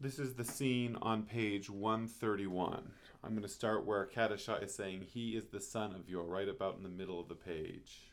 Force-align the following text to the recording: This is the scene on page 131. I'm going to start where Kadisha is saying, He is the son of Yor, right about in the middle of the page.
This 0.00 0.20
is 0.20 0.34
the 0.34 0.44
scene 0.44 0.96
on 1.02 1.24
page 1.24 1.68
131. 1.68 2.92
I'm 3.24 3.30
going 3.30 3.42
to 3.42 3.48
start 3.48 3.84
where 3.84 4.06
Kadisha 4.06 4.62
is 4.62 4.72
saying, 4.72 5.06
He 5.12 5.30
is 5.30 5.48
the 5.48 5.60
son 5.60 5.92
of 5.92 6.08
Yor, 6.08 6.22
right 6.22 6.48
about 6.48 6.76
in 6.76 6.84
the 6.84 6.88
middle 6.88 7.18
of 7.18 7.26
the 7.26 7.34
page. 7.34 8.12